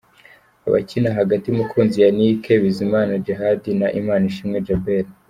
[0.67, 5.05] Abakina hagati: Mukunzi Yannick, Bizimana Djihad na Imanishimwe Djabel.